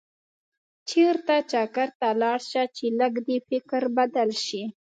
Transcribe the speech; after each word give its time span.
چېرته 0.89 1.35
چکر 1.51 1.89
ته 1.99 2.09
لاړ 2.21 2.39
شه 2.49 2.63
چې 2.75 2.85
لږ 2.99 3.13
دې 3.27 3.37
فکر 3.49 3.83
بدل 3.97 4.29
شي. 4.45 4.63